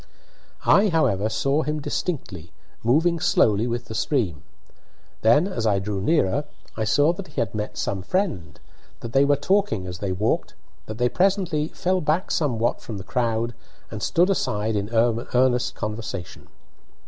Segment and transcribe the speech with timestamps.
[0.65, 2.51] I, however, saw him distinctly,
[2.83, 4.41] moving slowly with the stream.
[5.21, 8.59] Then, as I drew nearer, I saw that he had met some friend,
[9.01, 10.55] that they were talking as they walked,
[10.87, 13.53] that they presently fell back somewhat from the crowd
[13.91, 16.47] and stood aside in earnest conversation.